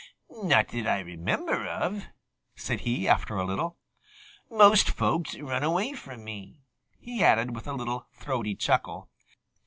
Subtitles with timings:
[0.31, 2.05] "Not that I remember of,"
[2.55, 3.77] said he after a little.
[4.49, 6.63] "Most folks run away from me,"
[6.97, 9.11] he added with a little throaty chuckle.